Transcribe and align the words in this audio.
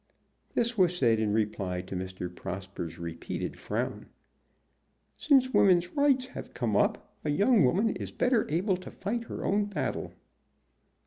This 0.55 0.79
was 0.79 0.97
said 0.97 1.19
in 1.19 1.31
reply 1.31 1.81
to 1.81 1.95
Mr. 1.95 2.35
Prosper's 2.35 2.97
repeated 2.97 3.55
frown. 3.55 4.07
"Since 5.15 5.49
woman's 5.53 5.91
rights 5.95 6.25
have 6.29 6.55
come 6.55 6.75
up 6.75 7.13
a 7.23 7.29
young 7.29 7.63
woman 7.63 7.91
is 7.95 8.11
better 8.11 8.47
able 8.49 8.77
to 8.77 8.89
fight 8.89 9.25
her 9.25 9.45
own 9.45 9.65
battle." 9.65 10.13